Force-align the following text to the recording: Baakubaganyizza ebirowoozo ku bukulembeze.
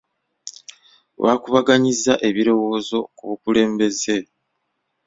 Baakubaganyizza 1.23 2.13
ebirowoozo 2.29 2.97
ku 3.17 3.23
bukulembeze. 3.29 4.17